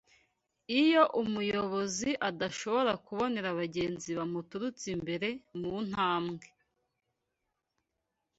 iyo 0.81 1.03
umuyobozi 1.21 2.09
adashobora 2.29 2.93
kubonera 3.05 3.47
abagenzi 3.53 4.09
bamuturutse 4.17 4.85
imbere 4.95 5.29
mu 5.59 5.73
ntambwe 5.87 6.47